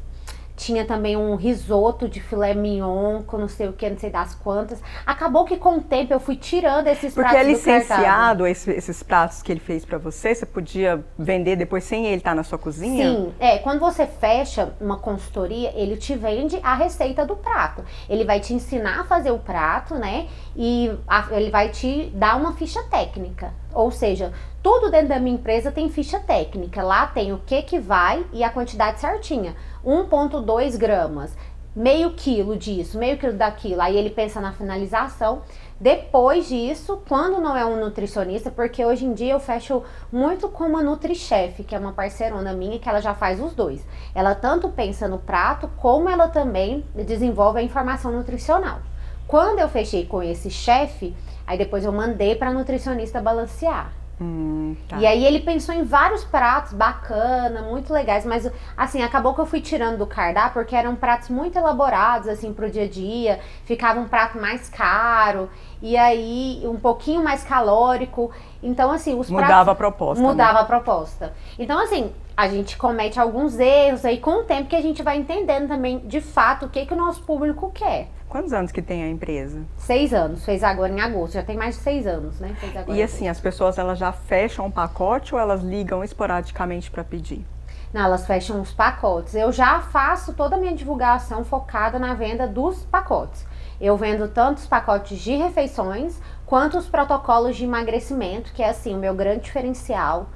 Tinha 0.62 0.84
também 0.84 1.16
um 1.16 1.34
risoto 1.34 2.08
de 2.08 2.20
filé 2.20 2.54
mignon, 2.54 3.22
com 3.22 3.36
não 3.36 3.48
sei 3.48 3.66
o 3.68 3.72
que, 3.72 3.90
não 3.90 3.98
sei 3.98 4.10
das 4.10 4.32
quantas. 4.32 4.80
Acabou 5.04 5.44
que 5.44 5.56
com 5.56 5.78
o 5.78 5.80
tempo 5.80 6.12
eu 6.14 6.20
fui 6.20 6.36
tirando 6.36 6.86
esses 6.86 7.12
Porque 7.12 7.26
é 7.34 7.40
pratos 7.40 7.52
do 7.52 7.64
cardápio. 7.64 7.74
licenciado 7.80 8.46
esse- 8.46 8.70
esses 8.70 9.02
pratos 9.02 9.42
que 9.42 9.50
ele 9.50 9.58
fez 9.58 9.84
pra 9.84 9.98
você, 9.98 10.32
você 10.32 10.46
podia 10.46 11.04
vender 11.18 11.56
depois 11.56 11.82
sem 11.82 12.06
ele 12.06 12.18
estar 12.18 12.32
na 12.36 12.44
sua 12.44 12.58
cozinha? 12.58 13.10
Sim, 13.10 13.32
é, 13.40 13.58
quando 13.58 13.80
você 13.80 14.06
fecha 14.06 14.72
uma 14.80 14.98
consultoria, 14.98 15.72
ele 15.74 15.96
te 15.96 16.14
vende 16.14 16.60
a 16.62 16.76
receita 16.76 17.26
do 17.26 17.34
prato. 17.34 17.84
Ele 18.08 18.24
vai 18.24 18.38
te 18.38 18.54
ensinar 18.54 19.00
a 19.00 19.04
fazer 19.04 19.32
o 19.32 19.40
prato, 19.40 19.96
né? 19.96 20.28
E 20.56 20.92
a- 21.08 21.26
ele 21.32 21.50
vai 21.50 21.70
te 21.70 22.08
dar 22.14 22.36
uma 22.36 22.52
ficha 22.52 22.80
técnica. 22.84 23.52
Ou 23.74 23.90
seja, 23.90 24.32
tudo 24.62 24.90
dentro 24.90 25.08
da 25.08 25.19
minha 25.19 25.34
empresa 25.34 25.72
tem 25.72 25.88
ficha 25.88 26.19
técnica. 26.19 26.82
Lá 26.82 27.06
tem 27.06 27.32
o 27.32 27.38
que 27.38 27.62
que 27.62 27.78
vai 27.78 28.24
e 28.32 28.44
a 28.44 28.50
quantidade 28.50 29.00
certinha. 29.00 29.54
1.2 29.84 30.76
gramas, 30.76 31.36
meio 31.74 32.12
quilo 32.12 32.56
disso, 32.56 32.98
meio 32.98 33.19
quilo 33.19 33.32
daquilo. 33.32 33.80
Aí 33.80 33.96
ele 33.96 34.10
pensa 34.10 34.40
na 34.40 34.52
finalização. 34.52 35.42
Depois 35.80 36.48
disso, 36.48 37.02
quando 37.08 37.40
não 37.40 37.56
é 37.56 37.66
um 37.66 37.80
nutricionista, 37.80 38.52
porque 38.52 38.84
hoje 38.84 39.04
em 39.04 39.12
dia 39.12 39.32
eu 39.32 39.40
fecho 39.40 39.82
muito 40.12 40.48
com 40.48 40.64
uma 40.64 40.80
NutriChef, 40.80 41.64
que 41.64 41.74
é 41.74 41.78
uma 41.78 41.92
parceirona 41.92 42.52
minha, 42.52 42.78
que 42.78 42.88
ela 42.88 43.00
já 43.00 43.14
faz 43.14 43.40
os 43.40 43.52
dois. 43.52 43.84
Ela 44.14 44.34
tanto 44.34 44.69
pensa 44.69 45.08
no 45.08 45.19
prato, 45.19 45.69
como 45.78 46.08
ela 46.08 46.28
também 46.28 46.84
desenvolve 46.94 47.58
a 47.58 47.62
informação 47.62 48.12
nutricional. 48.12 48.78
Quando 49.26 49.58
eu 49.58 49.69
fechei 49.69 50.06
com 50.06 50.22
esse 50.22 50.50
chefe, 50.50 51.16
aí 51.46 51.58
depois 51.58 51.84
eu 51.84 51.92
mandei 51.92 52.34
para 52.34 52.52
nutricionista 52.52 53.20
balancear. 53.20 53.92
Hum, 54.20 54.76
tá. 54.88 54.98
E 54.98 55.06
aí 55.06 55.24
ele 55.24 55.40
pensou 55.40 55.74
em 55.74 55.82
vários 55.82 56.22
pratos 56.22 56.72
bacana, 56.72 57.62
muito 57.62 57.92
legais, 57.92 58.24
mas 58.24 58.48
assim, 58.76 59.02
acabou 59.02 59.34
que 59.34 59.40
eu 59.40 59.46
fui 59.46 59.60
tirando 59.60 59.98
do 59.98 60.06
cardápio 60.06 60.52
porque 60.52 60.76
eram 60.76 60.94
pratos 60.94 61.28
muito 61.28 61.58
elaborados 61.58 62.28
assim 62.28 62.52
pro 62.52 62.70
dia 62.70 62.84
a 62.84 62.88
dia, 62.88 63.40
ficava 63.64 63.98
um 63.98 64.06
prato 64.06 64.38
mais 64.38 64.68
caro 64.68 65.50
e 65.80 65.96
aí 65.96 66.62
um 66.64 66.76
pouquinho 66.76 67.22
mais 67.24 67.42
calórico. 67.42 68.30
Então 68.62 68.92
assim, 68.92 69.18
os 69.18 69.26
pratos 69.26 69.44
Mudava 69.44 69.72
a 69.72 69.74
proposta. 69.74 70.22
né? 70.22 70.28
mudava 70.28 70.60
a 70.60 70.64
proposta. 70.64 71.32
Então, 71.58 71.80
assim, 71.80 72.12
a 72.36 72.48
gente 72.48 72.76
comete 72.76 73.18
alguns 73.18 73.58
erros 73.58 74.04
aí 74.04 74.18
com 74.18 74.40
o 74.40 74.44
tempo 74.44 74.68
que 74.68 74.76
a 74.76 74.80
gente 74.80 75.02
vai 75.02 75.16
entendendo 75.18 75.68
também, 75.68 75.98
de 75.98 76.20
fato, 76.20 76.66
o 76.66 76.68
que, 76.68 76.86
que 76.86 76.94
o 76.94 76.96
nosso 76.96 77.22
público 77.22 77.70
quer. 77.74 78.08
Quantos 78.32 78.55
anos 78.55 78.73
que 78.73 78.81
tem 78.81 79.05
a 79.05 79.11
empresa? 79.11 79.61
Seis 79.76 80.14
anos, 80.14 80.43
fez 80.43 80.64
agora 80.64 80.90
em 80.90 81.02
agosto, 81.02 81.34
já 81.34 81.43
tem 81.43 81.55
mais 81.55 81.76
de 81.76 81.82
seis 81.82 82.06
anos, 82.06 82.40
né? 82.40 82.56
E 82.88 83.02
assim, 83.02 83.29
as 83.29 83.38
pessoas 83.38 83.76
elas 83.76 83.99
já 83.99 84.11
fecham 84.11 84.64
um 84.64 84.70
pacote 84.70 85.34
ou 85.34 85.38
elas 85.38 85.61
ligam 85.61 86.02
esporadicamente 86.02 86.90
pra 86.90 87.05
pedir? 87.05 87.44
Não, 87.93 88.00
elas 88.00 88.26
fecham 88.26 88.58
os 88.58 88.73
pacotes. 88.73 89.34
Eu 89.34 89.52
já 89.52 89.82
faço 89.82 90.32
toda 90.32 90.56
a 90.56 90.58
minha 90.58 90.75
divulgação 90.75 91.44
focada 91.44 91.99
na 91.99 92.14
venda 92.14 92.49
dos 92.49 92.84
pacotes. 92.84 93.44
Eu 93.79 93.99
vendo 93.99 94.26
tanto 94.29 94.56
os 94.56 94.67
pacotes 94.67 95.19
de 95.19 95.34
refeições 95.34 96.19
quanto 96.46 96.79
os 96.79 96.88
protocolos 96.88 97.55
de 97.55 97.65
emagrecimento, 97.65 98.55
que 98.55 98.62
é 98.62 98.70
assim 98.70 98.94
o 98.94 98.98
meu 98.98 99.15
grande 99.15 99.44
diferencial, 99.44 100.31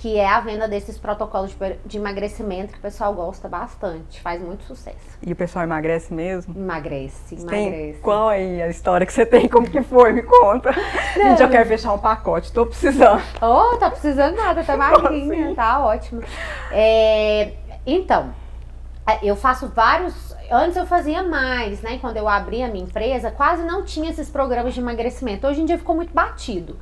que 0.00 0.16
é 0.16 0.28
a 0.28 0.38
venda 0.38 0.68
desses 0.68 0.96
protocolos 0.96 1.54
de- 1.84 1.96
emagrecimento 1.96 2.72
que 2.72 2.78
o 2.78 2.82
pessoal 2.82 3.12
gosta 3.12 3.48
bastante, 3.48 4.20
faz 4.20 4.40
muito 4.40 4.62
sucesso. 4.62 4.96
E 5.20 5.32
o 5.32 5.36
pessoal 5.36 5.64
emagrece 5.64 6.14
mesmo? 6.14 6.54
Emagrece, 6.56 7.34
Tem 7.46 7.66
emagrece. 7.66 7.98
qual 8.00 8.28
aí 8.28 8.62
a 8.62 8.68
história 8.68 9.04
que 9.04 9.12
você 9.12 9.26
tem? 9.26 9.48
Como 9.48 9.68
que 9.68 9.82
foi? 9.82 10.12
Me 10.12 10.22
conta. 10.22 10.72
Gente, 11.14 11.42
eu 11.42 11.48
quero 11.50 11.66
fechar 11.68 11.92
um 11.92 11.98
pacote, 11.98 12.52
tô 12.52 12.64
precisando. 12.64 13.20
Oh, 13.42 13.76
tá 13.76 13.90
precisando 13.90 14.36
nada, 14.36 14.62
tá 14.62 14.76
magrinha, 14.78 15.46
assim? 15.46 15.54
tá 15.56 15.84
ótimo. 15.84 16.22
É, 16.70 17.54
então, 17.84 18.32
é, 19.04 19.18
eu 19.22 19.34
faço 19.34 19.66
vários. 19.68 20.28
Antes 20.50 20.76
eu 20.76 20.86
fazia 20.86 21.22
mais, 21.24 21.82
né? 21.82 21.98
Quando 22.00 22.16
eu 22.18 22.28
abri 22.28 22.62
a 22.62 22.68
minha 22.68 22.84
empresa, 22.84 23.30
quase 23.32 23.64
não 23.64 23.84
tinha 23.84 24.10
esses 24.10 24.30
programas 24.30 24.72
de 24.74 24.80
emagrecimento. 24.80 25.46
Hoje 25.46 25.60
em 25.60 25.64
dia 25.64 25.76
ficou 25.76 25.94
muito 25.96 26.14
batido. 26.14 26.78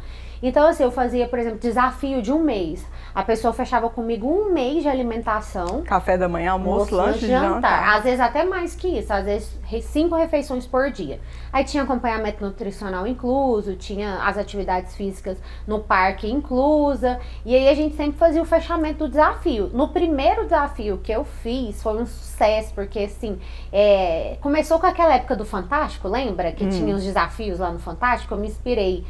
Então, 0.46 0.66
assim, 0.68 0.84
eu 0.84 0.92
fazia, 0.92 1.26
por 1.26 1.38
exemplo, 1.40 1.58
desafio 1.58 2.22
de 2.22 2.32
um 2.32 2.38
mês. 2.38 2.86
A 3.12 3.22
pessoa 3.24 3.52
fechava 3.52 3.88
comigo 3.90 4.28
um 4.28 4.52
mês 4.52 4.82
de 4.82 4.88
alimentação. 4.88 5.82
Café 5.82 6.16
da 6.16 6.28
manhã, 6.28 6.52
almoço, 6.52 6.94
lanche, 6.94 7.26
jantar. 7.26 7.54
jantar. 7.54 7.96
Às 7.96 8.04
vezes 8.04 8.20
até 8.20 8.44
mais 8.44 8.74
que 8.76 8.86
isso, 8.86 9.12
às 9.12 9.24
vezes 9.24 9.58
cinco 9.82 10.14
refeições 10.14 10.66
por 10.66 10.90
dia. 10.90 11.18
Aí 11.52 11.64
tinha 11.64 11.82
acompanhamento 11.82 12.44
nutricional 12.44 13.06
incluso, 13.06 13.74
tinha 13.74 14.22
as 14.22 14.38
atividades 14.38 14.94
físicas 14.94 15.38
no 15.66 15.80
parque 15.80 16.30
inclusa, 16.30 17.18
e 17.44 17.54
aí 17.54 17.68
a 17.68 17.74
gente 17.74 17.96
sempre 17.96 18.18
fazia 18.18 18.40
o 18.40 18.44
fechamento 18.44 18.98
do 18.98 19.08
desafio. 19.08 19.68
No 19.72 19.88
primeiro 19.88 20.44
desafio 20.44 20.98
que 21.02 21.10
eu 21.10 21.24
fiz 21.24 21.82
foi 21.82 22.00
um 22.00 22.06
sucesso, 22.06 22.72
porque 22.74 23.00
assim, 23.00 23.38
é, 23.72 24.36
começou 24.42 24.78
com 24.78 24.86
aquela 24.86 25.14
época 25.14 25.34
do 25.34 25.44
Fantástico, 25.44 26.06
lembra? 26.06 26.52
Que 26.52 26.64
Hum. 26.66 26.68
tinha 26.68 26.94
os 26.94 27.02
desafios 27.02 27.58
lá 27.58 27.70
no 27.72 27.78
Fantástico, 27.78 28.34
eu 28.34 28.38
me 28.38 28.46
inspirei 28.46 29.04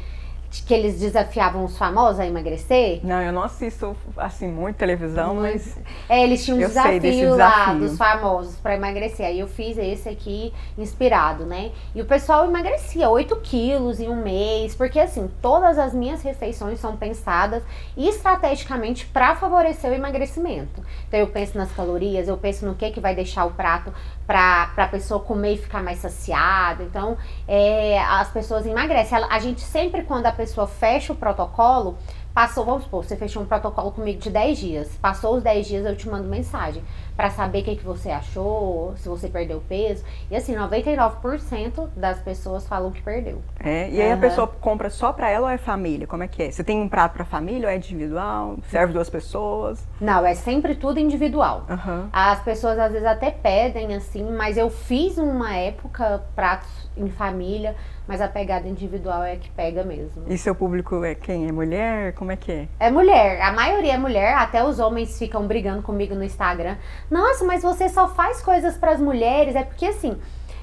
que 0.49 0.73
eles 0.73 0.99
desafiavam 0.99 1.63
os 1.65 1.77
famosos 1.77 2.19
a 2.19 2.25
emagrecer? 2.25 2.99
Não, 3.03 3.21
eu 3.21 3.31
não 3.31 3.43
assisto 3.43 3.95
assim 4.15 4.47
muito 4.47 4.77
televisão, 4.77 5.35
mas 5.35 5.77
É, 6.09 6.23
eles 6.23 6.43
tinham 6.43 6.57
um 6.57 6.61
desse 6.61 6.73
desafio 6.73 7.35
lá 7.35 7.49
desafio. 7.49 7.79
dos 7.79 7.97
famosos 7.97 8.55
pra 8.55 8.75
emagrecer. 8.75 9.25
Aí 9.25 9.39
eu 9.39 9.47
fiz 9.47 9.77
esse 9.77 10.07
aqui 10.09 10.53
inspirado, 10.77 11.45
né? 11.45 11.71
E 11.93 12.01
o 12.01 12.05
pessoal 12.05 12.45
emagrecia 12.45 13.09
8 13.09 13.35
quilos 13.37 13.99
em 13.99 14.07
um 14.09 14.21
mês, 14.23 14.73
porque 14.75 14.99
assim, 14.99 15.29
todas 15.41 15.77
as 15.77 15.93
minhas 15.93 16.21
refeições 16.21 16.79
são 16.79 16.95
pensadas 16.97 17.61
estrategicamente 17.95 19.05
pra 19.07 19.35
favorecer 19.35 19.91
o 19.91 19.93
emagrecimento. 19.93 20.81
Então 21.07 21.19
eu 21.19 21.27
penso 21.27 21.57
nas 21.57 21.71
calorias, 21.71 22.27
eu 22.27 22.37
penso 22.37 22.65
no 22.65 22.73
que 22.75 22.89
que 22.91 22.99
vai 22.99 23.13
deixar 23.15 23.45
o 23.45 23.51
prato 23.51 23.93
pra, 24.25 24.71
pra 24.75 24.87
pessoa 24.87 25.19
comer 25.19 25.53
e 25.53 25.57
ficar 25.57 25.83
mais 25.83 25.99
saciada. 25.99 26.83
Então, 26.83 27.17
é, 27.47 27.99
as 27.99 28.29
pessoas 28.29 28.65
emagrecem. 28.65 29.17
A 29.29 29.39
gente 29.39 29.61
sempre, 29.61 30.03
quando 30.03 30.25
a 30.25 30.31
pessoa 30.37 30.67
fecha 30.67 31.11
o 31.11 31.15
protocolo, 31.15 31.97
passou, 32.33 32.63
vamos 32.63 32.83
supor, 32.83 33.03
você 33.03 33.15
fechou 33.17 33.41
um 33.41 33.45
protocolo 33.47 33.91
comigo 33.91 34.19
de 34.19 34.29
10 34.29 34.57
dias. 34.59 34.97
Passou 35.01 35.35
os 35.37 35.43
10 35.43 35.67
dias, 35.67 35.85
eu 35.85 35.95
te 35.95 36.07
mando 36.07 36.27
mensagem 36.29 36.83
pra 37.15 37.31
saber 37.31 37.61
o 37.61 37.63
que, 37.63 37.75
que 37.77 37.83
você 37.83 38.11
achou, 38.11 38.93
se 38.97 39.09
você 39.09 39.27
perdeu 39.27 39.59
peso. 39.67 40.03
E 40.29 40.35
assim, 40.35 40.55
99% 40.55 41.87
das 41.95 42.19
pessoas 42.19 42.67
falam 42.67 42.91
que 42.91 43.01
perdeu. 43.01 43.41
é. 43.59 43.89
E 43.89 43.99
aí 44.01 44.09
a 44.09 44.13
Aham. 44.13 44.21
pessoa 44.21 44.47
compra 44.47 44.89
só 44.91 45.11
pra 45.11 45.29
ela 45.29 45.47
ou 45.47 45.49
é 45.51 45.57
família? 45.57 46.05
Como 46.05 46.21
é 46.21 46.27
que 46.27 46.43
é? 46.43 46.51
Você 46.51 46.63
tem 46.63 46.79
um 46.79 46.87
prato 46.87 47.13
pra 47.13 47.25
família 47.25 47.67
ou 47.67 47.73
é 47.73 47.75
individual? 47.75 48.57
Serve 48.69 48.93
duas 48.93 49.09
pessoas? 49.09 49.83
Não, 49.99 50.23
é 50.25 50.35
sempre 50.35 50.75
tudo 50.75 50.99
individual. 50.99 51.65
Aham. 51.67 52.09
As 52.13 52.39
pessoas 52.41 52.77
às 52.77 52.91
vezes 52.91 53.07
até 53.07 53.31
pedem 53.31 53.95
assim, 53.95 54.23
mas 54.31 54.57
eu 54.57 54.69
fiz 54.69 55.17
uma 55.17 55.55
época 55.55 56.23
pratos 56.35 56.69
em 56.95 57.09
família, 57.09 57.75
mas 58.07 58.21
a 58.21 58.27
pegada 58.27 58.67
individual 58.67 59.23
é 59.23 59.33
a 59.33 59.37
que 59.37 59.49
pega 59.51 59.83
mesmo. 59.83 60.23
E 60.27 60.37
seu 60.37 60.55
público 60.55 61.03
é 61.03 61.13
quem? 61.13 61.47
É 61.47 61.51
mulher? 61.51 62.13
Como 62.13 62.31
é 62.31 62.35
que 62.35 62.51
é? 62.51 62.67
É 62.79 62.89
mulher, 62.89 63.41
a 63.41 63.51
maioria 63.51 63.93
é 63.93 63.97
mulher, 63.97 64.33
até 64.35 64.63
os 64.63 64.79
homens 64.79 65.17
ficam 65.17 65.45
brigando 65.45 65.81
comigo 65.81 66.15
no 66.15 66.23
Instagram. 66.23 66.77
Nossa, 67.11 67.43
mas 67.45 67.61
você 67.63 67.89
só 67.89 68.07
faz 68.07 68.41
coisas 68.41 68.77
para 68.77 68.91
as 68.91 68.99
mulheres, 68.99 69.55
é 69.55 69.63
porque 69.63 69.85
assim, 69.85 70.17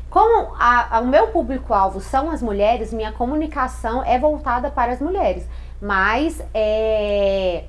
como 0.09 0.55
a- 0.59 0.97
a- 0.97 1.01
o 1.01 1.07
meu 1.07 1.29
público-alvo 1.29 2.01
são 2.01 2.31
as 2.31 2.41
mulheres, 2.41 2.93
minha 2.93 3.13
comunicação 3.13 4.03
é 4.05 4.19
voltada 4.19 4.71
para 4.71 4.93
as 4.93 5.01
mulheres. 5.01 5.47
Mas 5.83 6.41
é, 6.55 7.65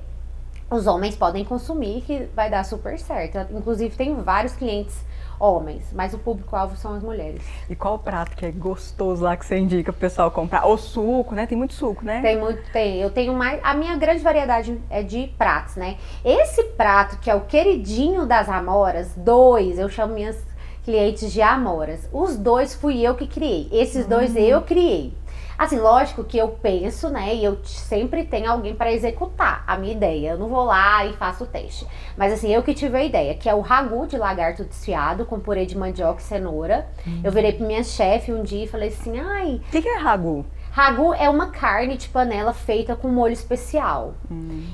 os 0.70 0.86
homens 0.86 1.16
podem 1.16 1.44
consumir, 1.44 2.02
que 2.02 2.28
vai 2.34 2.50
dar 2.50 2.64
super 2.64 2.98
certo. 2.98 3.38
Inclusive, 3.52 3.96
tenho 3.96 4.22
vários 4.22 4.54
clientes 4.54 4.96
homens, 5.38 5.92
mas 5.92 6.14
o 6.14 6.18
público-alvo 6.18 6.76
são 6.76 6.94
as 6.94 7.02
mulheres. 7.02 7.42
E 7.68 7.76
qual 7.76 7.94
o 7.94 7.98
prato 7.98 8.36
que 8.36 8.46
é 8.46 8.50
gostoso 8.50 9.22
lá 9.22 9.36
que 9.36 9.44
você 9.44 9.58
indica 9.58 9.92
pro 9.92 10.00
pessoal 10.00 10.30
comprar? 10.30 10.64
Ou 10.64 10.78
suco, 10.78 11.34
né? 11.34 11.46
Tem 11.46 11.56
muito 11.56 11.74
suco, 11.74 12.04
né? 12.04 12.20
Tem 12.22 12.38
muito, 12.38 12.62
tem. 12.72 13.00
Eu 13.00 13.10
tenho 13.10 13.34
mais. 13.34 13.60
A 13.62 13.74
minha 13.74 13.96
grande 13.96 14.22
variedade 14.22 14.80
é 14.88 15.02
de 15.02 15.28
pratos, 15.38 15.76
né? 15.76 15.98
Esse 16.24 16.62
prato, 16.64 17.18
que 17.18 17.30
é 17.30 17.34
o 17.34 17.42
queridinho 17.42 18.26
das 18.26 18.48
amoras, 18.48 19.14
dois, 19.16 19.78
eu 19.78 19.88
chamo 19.88 20.14
minhas 20.14 20.36
clientes 20.84 21.32
de 21.32 21.42
amoras. 21.42 22.08
Os 22.12 22.36
dois 22.36 22.74
fui 22.74 23.02
eu 23.02 23.14
que 23.14 23.26
criei. 23.26 23.68
Esses 23.72 24.06
dois 24.06 24.34
eu 24.36 24.62
criei. 24.62 25.12
Assim, 25.58 25.78
lógico 25.78 26.24
que 26.24 26.36
eu 26.36 26.48
penso, 26.48 27.08
né? 27.08 27.34
E 27.34 27.44
eu 27.44 27.58
sempre 27.64 28.24
tenho 28.24 28.50
alguém 28.50 28.74
para 28.74 28.92
executar 28.92 29.64
a 29.66 29.76
minha 29.76 29.92
ideia. 29.92 30.30
Eu 30.30 30.38
não 30.38 30.48
vou 30.48 30.64
lá 30.64 31.04
e 31.06 31.12
faço 31.14 31.44
o 31.44 31.46
teste. 31.46 31.86
Mas 32.16 32.32
assim, 32.32 32.52
eu 32.52 32.62
que 32.62 32.74
tive 32.74 32.96
a 32.96 33.04
ideia, 33.04 33.34
que 33.34 33.48
é 33.48 33.54
o 33.54 33.60
ragu 33.60 34.06
de 34.06 34.16
lagarto 34.16 34.64
desfiado 34.64 35.24
com 35.24 35.40
purê 35.40 35.64
de 35.66 35.76
mandioca 35.76 36.20
e 36.20 36.22
cenoura. 36.24 36.86
Eu 37.24 37.32
virei 37.32 37.52
pra 37.52 37.66
minha 37.66 37.82
chefe 37.82 38.32
um 38.32 38.42
dia 38.42 38.64
e 38.64 38.68
falei 38.68 38.88
assim: 38.88 39.18
ai, 39.18 39.54
O 39.66 39.70
que, 39.70 39.82
que 39.82 39.88
é 39.88 39.96
ragu? 39.98 40.44
Ragu 40.70 41.14
é 41.14 41.30
uma 41.30 41.46
carne 41.46 41.96
de 41.96 42.06
panela 42.06 42.52
feita 42.52 42.94
com 42.94 43.08
molho 43.08 43.32
especial. 43.32 44.12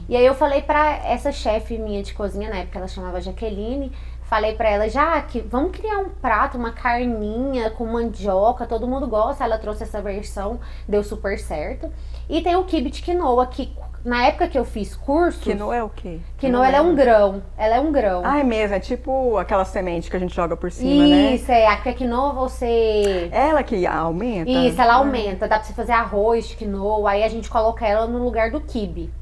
E 0.08 0.16
aí 0.16 0.26
eu 0.26 0.34
falei 0.34 0.60
pra 0.60 0.96
essa 1.04 1.30
chefe 1.30 1.78
minha 1.78 2.02
de 2.02 2.12
cozinha, 2.12 2.50
na 2.50 2.56
época 2.56 2.78
ela 2.78 2.88
chamava 2.88 3.20
Jaqueline, 3.20 3.92
falei 4.32 4.54
pra 4.54 4.70
ela, 4.70 4.88
Jaque, 4.88 5.42
vamos 5.42 5.72
criar 5.76 5.98
um 5.98 6.08
prato, 6.08 6.56
uma 6.56 6.72
carninha 6.72 7.68
com 7.68 7.84
mandioca, 7.84 8.64
todo 8.66 8.88
mundo 8.88 9.06
gosta. 9.06 9.44
Ela 9.44 9.58
trouxe 9.58 9.82
essa 9.82 10.00
versão, 10.00 10.58
deu 10.88 11.04
super 11.04 11.38
certo. 11.38 11.92
E 12.30 12.40
tem 12.40 12.56
o 12.56 12.64
quibe 12.64 12.88
de 12.88 13.02
quinoa, 13.02 13.46
que 13.46 13.70
na 14.02 14.24
época 14.24 14.48
que 14.48 14.58
eu 14.58 14.64
fiz 14.64 14.96
cursos, 14.96 15.42
Quinoa 15.44 15.76
é 15.76 15.82
o 15.82 15.90
quê? 15.90 16.18
quinoa 16.38 16.66
ela 16.66 16.78
é 16.78 16.80
um 16.80 16.94
grão, 16.94 17.42
ela 17.58 17.76
é 17.76 17.80
um 17.80 17.92
grão. 17.92 18.22
Ah, 18.24 18.40
é 18.40 18.42
mesmo. 18.42 18.74
É 18.74 18.80
tipo 18.80 19.36
aquela 19.36 19.66
semente 19.66 20.10
que 20.10 20.16
a 20.16 20.18
gente 20.18 20.34
joga 20.34 20.56
por 20.56 20.72
cima, 20.72 21.06
né? 21.06 21.34
Isso, 21.34 21.52
é, 21.52 21.66
a 21.66 21.76
quinoa 21.76 22.32
você 22.32 23.28
Ela 23.30 23.62
que 23.62 23.86
aumenta? 23.86 24.50
Isso, 24.50 24.80
ela 24.80 24.94
Ah. 24.94 24.96
aumenta. 24.96 25.46
Dá 25.46 25.56
pra 25.58 25.64
você 25.64 25.74
fazer 25.74 25.92
arroz 25.92 26.48
de 26.48 26.56
quinoa. 26.56 27.10
Aí 27.10 27.22
a 27.22 27.28
gente 27.28 27.50
coloca 27.50 27.86
ela 27.86 28.06
no 28.06 28.24
lugar 28.24 28.50
do 28.50 28.62
quibe. 28.62 29.12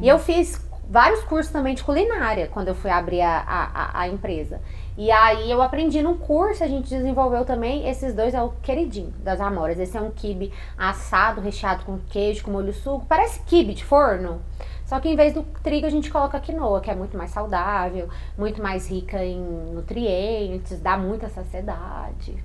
E 0.00 0.06
eu 0.08 0.18
fiz 0.20 0.64
vários 0.90 1.22
cursos 1.22 1.52
também 1.52 1.74
de 1.74 1.84
culinária 1.84 2.48
quando 2.48 2.68
eu 2.68 2.74
fui 2.74 2.90
abrir 2.90 3.20
a, 3.22 3.38
a, 3.46 4.00
a- 4.00 4.08
empresa. 4.08 4.60
E 4.98 5.10
aí 5.10 5.50
eu 5.50 5.62
aprendi 5.62 6.02
num 6.02 6.18
curso, 6.18 6.62
a 6.64 6.66
gente 6.66 6.90
desenvolveu 6.90 7.44
também. 7.44 7.88
Esses 7.88 8.12
dois 8.12 8.34
é 8.34 8.42
o 8.42 8.50
queridinho 8.60 9.12
das 9.22 9.40
amoras. 9.40 9.78
Esse 9.78 9.96
é 9.96 10.00
um 10.00 10.10
quibe 10.10 10.52
assado, 10.76 11.40
recheado 11.40 11.84
com 11.84 11.98
queijo, 12.10 12.42
com 12.44 12.50
molho 12.50 12.72
suco. 12.74 13.06
Parece 13.08 13.40
quibe 13.44 13.72
de 13.72 13.84
forno. 13.84 14.42
Só 14.84 14.98
que 14.98 15.08
em 15.08 15.14
vez 15.14 15.32
do 15.32 15.44
trigo 15.62 15.86
a 15.86 15.90
gente 15.90 16.10
coloca 16.10 16.40
quinoa, 16.40 16.80
que 16.80 16.90
é 16.90 16.94
muito 16.96 17.16
mais 17.16 17.30
saudável, 17.30 18.08
muito 18.36 18.60
mais 18.60 18.90
rica 18.90 19.24
em 19.24 19.40
nutrientes, 19.72 20.80
dá 20.80 20.96
muita 20.98 21.28
saciedade. 21.28 22.42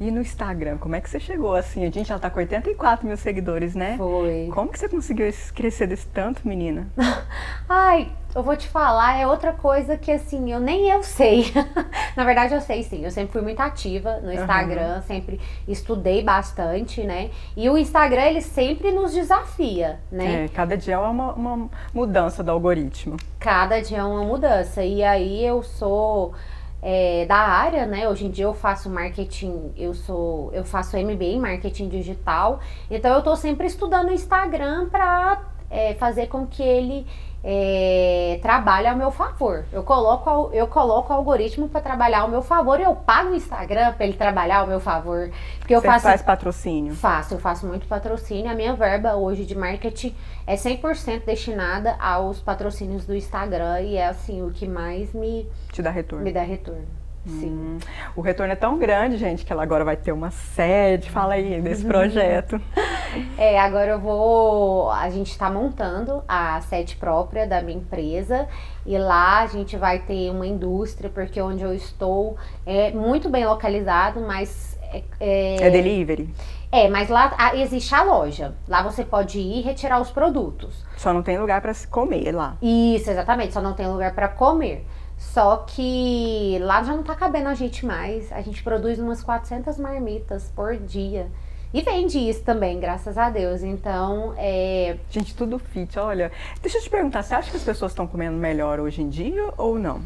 E 0.00 0.10
no 0.10 0.20
Instagram, 0.20 0.78
como 0.78 0.96
é 0.96 1.00
que 1.00 1.08
você 1.08 1.20
chegou 1.20 1.54
assim? 1.54 1.84
A 1.84 1.90
gente, 1.90 2.10
ela 2.10 2.20
tá 2.20 2.30
com 2.30 2.40
84 2.40 3.06
mil 3.06 3.16
seguidores, 3.16 3.74
né? 3.74 3.96
Foi. 3.96 4.48
Como 4.52 4.70
que 4.70 4.78
você 4.78 4.88
conseguiu 4.88 5.32
crescer 5.54 5.86
desse 5.86 6.06
tanto, 6.08 6.46
menina? 6.46 6.88
Ai, 7.68 8.10
eu 8.34 8.42
vou 8.42 8.56
te 8.56 8.66
falar, 8.66 9.18
é 9.18 9.26
outra 9.26 9.52
coisa 9.52 9.96
que 9.96 10.10
assim, 10.10 10.50
eu 10.50 10.58
nem 10.58 10.88
eu 10.88 11.02
sei. 11.02 11.52
Na 12.16 12.24
verdade, 12.24 12.54
eu 12.54 12.60
sei 12.60 12.82
sim. 12.82 13.04
Eu 13.04 13.10
sempre 13.10 13.32
fui 13.32 13.42
muito 13.42 13.60
ativa 13.60 14.20
no 14.22 14.32
Instagram, 14.32 15.02
sempre 15.02 15.38
estudei 15.68 16.22
bastante, 16.22 17.04
né? 17.04 17.30
E 17.56 17.68
o 17.68 17.76
Instagram, 17.76 18.22
ele 18.22 18.40
sempre 18.40 18.90
nos 18.90 19.12
desafia, 19.12 20.00
né? 20.10 20.44
É, 20.44 20.48
cada 20.48 20.76
dia 20.76 20.94
é 20.94 20.98
uma, 20.98 21.32
uma 21.34 21.70
mudança 21.92 22.42
do 22.42 22.50
algoritmo. 22.50 23.16
Cada 23.38 23.80
dia 23.80 23.98
é 23.98 24.04
uma 24.04 24.24
mudança. 24.24 24.82
E 24.82 25.02
aí 25.04 25.44
eu 25.44 25.62
sou 25.62 26.34
é, 26.82 27.24
da 27.26 27.36
área, 27.36 27.86
né? 27.86 28.08
Hoje 28.08 28.26
em 28.26 28.30
dia 28.30 28.44
eu 28.44 28.54
faço 28.54 28.90
marketing, 28.90 29.72
eu 29.76 29.94
sou, 29.94 30.52
eu 30.52 30.64
faço 30.64 30.96
MBA 30.96 31.24
em 31.24 31.40
marketing 31.40 31.88
digital. 31.88 32.60
Então 32.90 33.14
eu 33.14 33.22
tô 33.22 33.36
sempre 33.36 33.66
estudando 33.66 34.08
o 34.08 34.12
Instagram 34.12 34.88
para 34.88 35.52
fazer 35.98 36.26
com 36.26 36.46
que 36.46 36.62
ele 36.62 37.06
é, 37.44 38.38
trabalhe 38.40 38.86
ao 38.86 38.96
meu 38.96 39.10
favor. 39.10 39.64
Eu 39.72 39.82
coloco, 39.82 40.50
eu 40.52 40.66
coloco 40.66 41.12
o 41.12 41.16
algoritmo 41.16 41.68
para 41.68 41.80
trabalhar 41.80 42.20
ao 42.20 42.28
meu 42.28 42.42
favor 42.42 42.78
e 42.78 42.84
eu 42.84 42.94
pago 42.94 43.30
o 43.30 43.34
Instagram 43.34 43.92
para 43.94 44.06
ele 44.06 44.14
trabalhar 44.14 44.58
ao 44.58 44.66
meu 44.66 44.78
favor. 44.80 45.30
Porque 45.58 45.74
eu 45.74 45.80
você 45.80 45.86
faço 45.86 46.02
faz 46.06 46.22
patrocínio. 46.22 46.94
Faço, 46.94 47.34
eu 47.34 47.38
faço 47.38 47.66
muito 47.66 47.86
patrocínio. 47.86 48.50
A 48.50 48.54
minha 48.54 48.74
verba 48.74 49.16
hoje 49.16 49.44
de 49.44 49.56
marketing 49.56 50.14
é 50.46 50.54
100% 50.54 51.24
destinada 51.24 51.96
aos 52.00 52.40
patrocínios 52.40 53.04
do 53.06 53.14
Instagram 53.14 53.80
e 53.80 53.96
é 53.96 54.06
assim 54.06 54.42
o 54.42 54.50
que 54.50 54.66
mais 54.68 55.12
me, 55.12 55.48
Te 55.72 55.82
dá 55.82 55.90
retorno. 55.90 56.24
me 56.24 56.32
dá 56.32 56.42
retorno. 56.42 57.01
Sim. 57.26 57.50
Hum, 57.50 57.78
o 58.16 58.20
retorno 58.20 58.52
é 58.52 58.56
tão 58.56 58.76
grande, 58.78 59.16
gente, 59.16 59.44
que 59.44 59.52
ela 59.52 59.62
agora 59.62 59.84
vai 59.84 59.96
ter 59.96 60.10
uma 60.12 60.30
sede. 60.30 61.08
Fala 61.10 61.34
aí 61.34 61.60
desse 61.60 61.84
projeto. 61.84 62.60
É, 63.36 63.60
agora 63.60 63.90
eu 63.90 64.00
vou. 64.00 64.90
A 64.90 65.10
gente 65.10 65.36
tá 65.36 65.50
montando 65.50 66.22
a 66.26 66.58
sede 66.62 66.96
própria 66.96 67.46
da 67.46 67.60
minha 67.60 67.76
empresa 67.76 68.48
e 68.86 68.96
lá 68.96 69.40
a 69.40 69.46
gente 69.46 69.76
vai 69.76 69.98
ter 69.98 70.30
uma 70.30 70.46
indústria, 70.46 71.10
porque 71.10 71.38
onde 71.38 71.62
eu 71.62 71.74
estou 71.74 72.38
é 72.64 72.90
muito 72.90 73.28
bem 73.28 73.44
localizado, 73.44 74.18
mas. 74.22 74.78
É, 74.90 75.02
é- 75.20 75.56
É 75.66 75.70
delivery? 75.70 76.34
é, 76.70 76.88
mas 76.88 77.10
lá 77.10 77.34
ah, 77.36 77.54
existe 77.54 77.94
a 77.94 78.02
loja. 78.02 78.54
Lá 78.66 78.82
você 78.82 79.04
pode 79.04 79.38
ir 79.38 79.58
e 79.58 79.60
retirar 79.60 80.00
os 80.00 80.10
produtos. 80.10 80.82
Só 80.96 81.12
não 81.12 81.22
tem 81.22 81.38
lugar 81.38 81.60
pra 81.60 81.74
se 81.74 81.86
comer 81.86 82.32
lá. 82.34 82.56
Isso, 82.62 83.10
exatamente. 83.10 83.52
Só 83.52 83.60
não 83.60 83.74
tem 83.74 83.86
lugar 83.86 84.14
para 84.14 84.28
comer. 84.28 84.86
Só 85.30 85.58
que 85.58 86.58
lá 86.60 86.82
já 86.82 86.94
não 86.94 87.02
tá 87.02 87.14
cabendo 87.14 87.48
a 87.48 87.54
gente 87.54 87.86
mais. 87.86 88.30
A 88.32 88.42
gente 88.42 88.62
produz 88.62 88.98
umas 88.98 89.22
400 89.22 89.78
marmitas 89.78 90.52
por 90.54 90.76
dia. 90.76 91.30
E 91.72 91.80
vende 91.80 92.18
isso 92.18 92.42
também, 92.42 92.78
graças 92.78 93.16
a 93.16 93.30
Deus. 93.30 93.62
Então, 93.62 94.34
é, 94.36 94.98
Gente, 95.10 95.34
tudo 95.34 95.58
fit, 95.58 95.98
olha. 95.98 96.30
Deixa 96.60 96.76
eu 96.76 96.82
te 96.82 96.90
perguntar, 96.90 97.22
você 97.22 97.34
acha 97.34 97.50
que 97.50 97.56
as 97.56 97.62
pessoas 97.62 97.92
estão 97.92 98.06
comendo 98.06 98.36
melhor 98.36 98.78
hoje 98.78 99.00
em 99.00 99.08
dia 99.08 99.54
ou 99.56 99.78
não? 99.78 100.02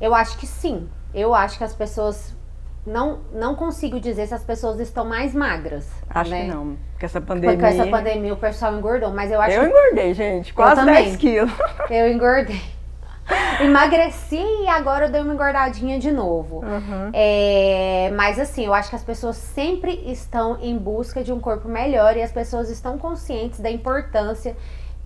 eu 0.00 0.14
acho 0.14 0.38
que 0.38 0.46
sim. 0.46 0.88
Eu 1.14 1.34
acho 1.34 1.58
que 1.58 1.64
as 1.64 1.74
pessoas. 1.74 2.34
Não, 2.86 3.20
não 3.32 3.54
consigo 3.54 4.00
dizer 4.00 4.26
se 4.26 4.34
as 4.34 4.42
pessoas 4.42 4.80
estão 4.80 5.04
mais 5.04 5.34
magras. 5.34 5.86
Acho 6.08 6.30
né? 6.30 6.46
que 6.46 6.48
não. 6.48 6.78
Porque 6.92 7.04
essa 7.04 7.20
pandemia. 7.20 7.56
Porque 7.56 7.66
essa 7.66 7.86
pandemia 7.86 8.32
o 8.32 8.36
pessoal 8.38 8.74
engordou, 8.74 9.10
mas 9.10 9.30
eu 9.30 9.40
acho 9.40 9.54
Eu 9.54 9.62
que 9.62 9.68
engordei, 9.68 10.14
gente. 10.14 10.54
Quase 10.54 10.76
também. 10.76 11.04
10 11.04 11.16
quilos. 11.16 11.52
eu 11.90 12.10
engordei. 12.10 12.79
Emagreci 13.60 14.36
e 14.36 14.68
agora 14.68 15.06
eu 15.06 15.10
dei 15.10 15.20
uma 15.20 15.34
engordadinha 15.34 15.98
de 15.98 16.10
novo. 16.10 16.64
Uhum. 16.64 17.10
É, 17.12 18.10
mas 18.16 18.38
assim, 18.38 18.66
eu 18.66 18.74
acho 18.74 18.90
que 18.90 18.96
as 18.96 19.04
pessoas 19.04 19.36
sempre 19.36 19.92
estão 20.10 20.58
em 20.60 20.76
busca 20.76 21.22
de 21.22 21.32
um 21.32 21.40
corpo 21.40 21.68
melhor 21.68 22.16
e 22.16 22.22
as 22.22 22.32
pessoas 22.32 22.70
estão 22.70 22.98
conscientes 22.98 23.60
da 23.60 23.70
importância 23.70 24.56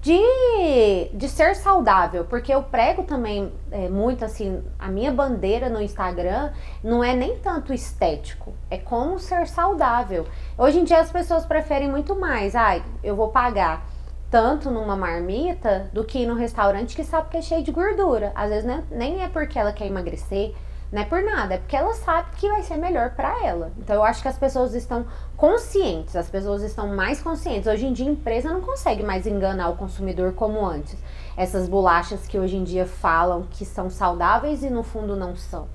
de, 0.05 1.09
de 1.15 1.29
ser 1.31 1.57
saudável, 1.57 2.27
porque 2.27 2.53
eu 2.53 2.63
prego 2.63 3.05
também 3.05 3.51
é, 3.73 3.89
muito 3.89 4.23
assim, 4.23 4.63
a 4.79 4.89
minha 4.89 5.11
bandeira 5.11 5.71
no 5.71 5.81
Instagram 5.81 6.53
não 6.83 7.03
é 7.03 7.15
nem 7.15 7.39
tanto 7.39 7.73
estético, 7.73 8.53
é 8.71 8.77
como 8.77 9.19
ser 9.19 9.47
saudável. 9.47 10.27
Hoje 10.59 10.79
em 10.79 10.85
dia 10.85 11.01
as 11.01 11.11
pessoas 11.11 11.47
preferem 11.47 11.89
muito 11.91 12.15
mais, 12.15 12.55
ai, 12.55 12.85
eu 13.03 13.17
vou 13.17 13.29
pagar 13.29 13.94
tanto 14.35 14.69
numa 14.69 14.97
marmita 14.97 15.89
do 15.93 16.03
que 16.03 16.27
no 16.27 16.35
restaurante 16.35 16.97
que 16.97 17.05
sabe 17.05 17.31
que 17.31 17.37
é 17.37 17.41
cheio 17.41 17.63
de 17.63 17.71
gordura. 17.71 18.33
Às 18.35 18.51
vezes 18.51 18.65
né, 18.65 18.83
nem 18.91 19.23
é 19.23 19.29
porque 19.29 19.57
ela 19.57 19.73
quer 19.73 19.87
emagrecer, 19.87 20.53
não 20.91 21.03
é 21.03 21.05
por 21.05 21.23
nada, 21.23 21.55
é 21.55 21.59
porque 21.59 21.77
ela 21.77 21.95
sabe 21.95 22.35
que 22.35 22.49
vai 22.49 22.61
ser 22.65 22.77
melhor 22.77 23.11
para 23.11 23.47
ela. 23.47 23.71
Então 23.79 23.95
eu 23.95 24.03
acho 24.03 24.23
que 24.23 24.27
as 24.27 24.37
pessoas 24.37 24.75
estão 24.75 25.07
conscientes, 25.37 26.17
as 26.17 26.29
pessoas 26.29 26.65
estão 26.65 26.89
mais 26.89 27.23
conscientes. 27.23 27.69
Hoje 27.69 27.87
em 27.87 27.93
dia 27.93 28.09
a 28.09 28.11
empresa 28.11 28.53
não 28.53 28.61
consegue 28.61 29.05
mais 29.05 29.25
enganar 29.25 29.69
o 29.69 29.77
consumidor 29.77 30.33
como 30.33 30.67
antes. 30.67 30.99
Essas 31.37 31.69
bolachas 31.69 32.27
que 32.27 32.37
hoje 32.37 32.57
em 32.57 32.65
dia 32.65 32.87
falam 32.87 33.45
que 33.49 33.65
são 33.65 33.89
saudáveis 33.89 34.65
e 34.65 34.69
no 34.69 34.83
fundo 34.83 35.15
não 35.15 35.37
são. 35.37 35.69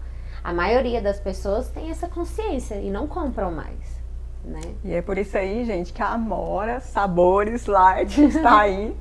A 0.43 0.51
maioria 0.51 1.01
das 1.01 1.17
pessoas 1.17 1.69
tem 1.69 1.91
essa 1.91 2.09
consciência 2.09 2.75
e 2.75 2.91
não 2.91 3.07
compram 3.07 3.53
mais. 3.53 3.98
Né? 4.43 4.61
E 4.85 4.93
é 4.93 5.01
por 5.01 5.17
isso 5.17 5.37
aí, 5.37 5.65
gente, 5.65 5.91
que 5.91 6.01
a 6.01 6.07
Amora 6.07 6.79
Sabores 6.79 7.65
Light 7.65 8.19
está 8.23 8.61
aí. 8.61 8.95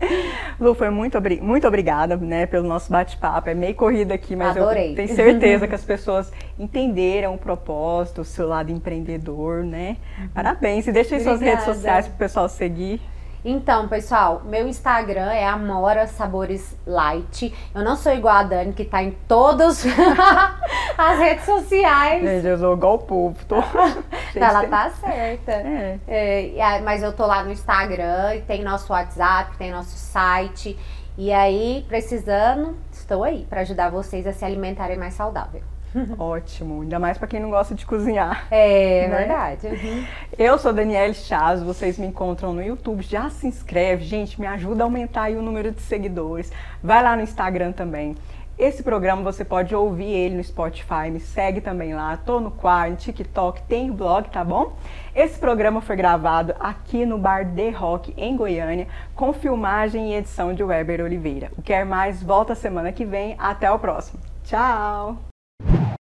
Lu, 0.59 0.75
foi 0.75 0.91
muito, 0.91 1.19
muito 1.41 1.67
obrigada 1.67 2.17
né, 2.17 2.45
pelo 2.45 2.67
nosso 2.67 2.91
bate-papo. 2.91 3.49
É 3.49 3.55
meio 3.55 3.75
corrida 3.75 4.15
aqui, 4.15 4.35
mas 4.35 4.57
Adorei. 4.57 4.91
eu 4.91 4.97
tenho 4.97 5.09
certeza 5.09 5.67
que 5.69 5.75
as 5.75 5.85
pessoas 5.85 6.33
entenderam 6.59 7.35
o 7.35 7.39
propósito, 7.39 8.23
o 8.23 8.25
seu 8.25 8.49
lado 8.49 8.73
empreendedor, 8.73 9.63
né? 9.65 9.97
Uhum. 10.19 10.29
Parabéns. 10.29 10.87
E 10.87 10.93
deixa 10.93 11.15
aí 11.15 11.23
suas 11.23 11.41
redes 11.41 11.65
sociais 11.65 12.07
para 12.09 12.15
o 12.15 12.19
pessoal 12.19 12.49
seguir. 12.49 13.01
Então, 13.45 13.87
pessoal, 13.87 14.43
meu 14.45 14.67
Instagram 14.67 15.31
é 15.31 15.47
Amora 15.47 16.07
Sabores 16.07 16.77
Light. 16.87 17.55
Eu 17.75 17.83
não 17.85 17.95
sou 17.95 18.13
igual 18.13 18.35
a 18.35 18.43
Dani, 18.43 18.73
que 18.73 18.85
tá 18.85 19.03
em 19.03 19.13
todas 19.29 19.85
as 20.99 21.19
redes 21.19 21.45
sociais. 21.45 22.23
Gente, 22.23 22.47
eu 22.47 22.59
sou 22.59 22.75
igual 22.75 22.95
o 22.95 22.99
povo. 22.99 23.37
Tô... 23.47 23.57
Ela 24.35 24.67
tá 24.67 24.91
certa. 24.91 25.53
É. 25.53 25.99
É, 26.07 26.81
mas 26.81 27.03
eu 27.03 27.13
tô 27.13 27.27
lá 27.27 27.45
no 27.45 27.53
Instagram, 27.53 28.41
tem 28.47 28.63
nosso 28.63 28.93
WhatsApp, 28.93 29.57
tem 29.57 29.71
nosso 29.71 29.97
site. 29.97 30.77
E 31.17 31.33
aí, 31.33 31.85
precisando, 31.89 32.77
estou 32.93 33.23
aí 33.23 33.47
para 33.49 33.61
ajudar 33.61 33.91
vocês 33.91 34.27
a 34.27 34.33
se 34.33 34.45
alimentarem 34.45 34.97
mais 34.97 35.15
saudável. 35.15 35.63
Ótimo, 36.19 36.83
ainda 36.83 36.99
mais 36.99 37.19
para 37.19 37.29
quem 37.29 37.41
não 37.41 37.51
gosta 37.51 37.75
de 37.75 37.87
cozinhar. 37.87 38.47
É, 38.51 39.07
né? 39.09 39.17
verdade. 39.19 39.67
Uhum. 39.67 40.05
Eu 40.39 40.59
sou 40.59 40.73
Danielle 40.73 41.15
Chaz, 41.15 41.63
vocês 41.63 41.99
me 41.99 42.07
encontram 42.07 42.53
no 42.53 42.63
YouTube, 42.63 43.03
já 43.03 43.31
se 43.31 43.47
inscreve, 43.47 44.05
gente, 44.05 44.41
me 44.41 44.47
ajuda 44.47 44.83
a 44.83 44.87
aumentar 44.87 45.31
o 45.31 45.43
número 45.43 45.71
de 45.71 45.81
seguidores. 45.81 46.53
Vai 46.83 47.03
lá 47.03 47.17
no 47.17 47.23
Instagram 47.23 47.73
também. 47.73 48.17
Esse 48.59 48.83
programa 48.83 49.23
você 49.23 49.45
pode 49.45 49.73
ouvir 49.73 50.11
ele 50.11 50.35
no 50.35 50.43
Spotify, 50.43 51.09
me 51.13 51.21
segue 51.21 51.61
também 51.61 51.95
lá, 51.95 52.17
tô 52.17 52.41
no 52.41 52.51
Quar, 52.51 52.91
no 52.91 52.97
TikTok, 52.97 53.63
tem 53.63 53.93
blog, 53.93 54.29
tá 54.31 54.43
bom? 54.43 54.73
Esse 55.15 55.39
programa 55.39 55.81
foi 55.81 55.95
gravado 55.95 56.53
aqui 56.59 57.07
no 57.07 57.19
Bar 57.19 57.55
The 57.55 57.71
Rock, 57.71 58.13
em 58.17 58.37
Goiânia, 58.37 58.89
com 59.15 59.33
filmagem 59.33 60.11
e 60.11 60.17
edição 60.17 60.53
de 60.53 60.65
Weber 60.65 61.05
Oliveira. 61.05 61.53
O 61.57 61.63
Quer 61.63 61.87
Mais 61.87 62.21
volta 62.21 62.57
semana 62.57 62.91
que 62.91 63.05
vem, 63.05 63.37
até 63.39 63.71
o 63.71 63.79
próximo. 63.79 64.19
Tchau! 64.43 65.28
you 65.61 65.99